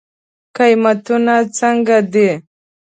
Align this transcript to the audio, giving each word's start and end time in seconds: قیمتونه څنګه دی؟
قیمتونه 0.57 1.35
څنګه 1.57 1.97
دی؟ 2.13 2.29